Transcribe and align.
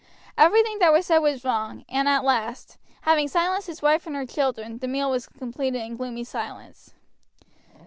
Everything 0.35 0.79
that 0.79 0.91
was 0.91 1.05
said 1.05 1.19
was 1.19 1.45
wrong, 1.45 1.85
and 1.87 2.09
at 2.09 2.23
last, 2.23 2.79
having 3.03 3.27
silenced 3.27 3.67
his 3.67 3.83
wife 3.83 4.07
and 4.07 4.15
her 4.15 4.25
children, 4.25 4.79
the 4.79 4.87
meal 4.87 5.11
was 5.11 5.27
completed 5.27 5.79
in 5.81 5.95
gloomy 5.95 6.23
silence. 6.23 6.95